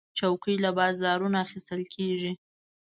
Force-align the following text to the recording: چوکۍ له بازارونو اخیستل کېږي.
چوکۍ 0.17 0.55
له 0.63 0.69
بازارونو 0.79 1.37
اخیستل 1.45 1.81
کېږي. 1.93 2.31